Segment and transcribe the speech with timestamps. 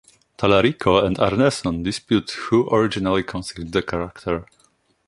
[0.35, 4.47] Tallarico and Arneson dispute who originally conceived the character.